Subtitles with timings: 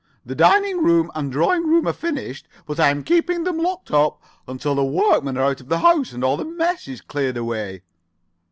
[0.25, 4.19] "The dining room and drawing room are finished, but I am keeping them locked up
[4.47, 7.83] until the workmen are out of the house, and all the mess is cleared away."